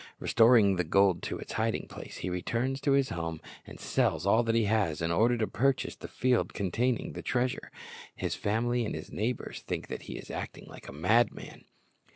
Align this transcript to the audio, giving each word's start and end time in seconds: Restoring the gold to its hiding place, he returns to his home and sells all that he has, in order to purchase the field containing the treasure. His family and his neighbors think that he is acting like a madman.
Restoring 0.17 0.77
the 0.77 0.83
gold 0.83 1.21
to 1.21 1.37
its 1.37 1.53
hiding 1.53 1.87
place, 1.87 2.17
he 2.17 2.29
returns 2.31 2.81
to 2.81 2.93
his 2.93 3.09
home 3.09 3.39
and 3.67 3.79
sells 3.79 4.25
all 4.25 4.41
that 4.41 4.55
he 4.55 4.63
has, 4.63 4.99
in 4.99 5.11
order 5.11 5.37
to 5.37 5.45
purchase 5.47 5.95
the 5.95 6.07
field 6.07 6.55
containing 6.55 7.13
the 7.13 7.21
treasure. 7.21 7.71
His 8.15 8.33
family 8.33 8.83
and 8.83 8.95
his 8.95 9.11
neighbors 9.11 9.61
think 9.67 9.89
that 9.89 10.01
he 10.09 10.13
is 10.17 10.31
acting 10.31 10.65
like 10.65 10.87
a 10.87 10.91
madman. 10.91 11.65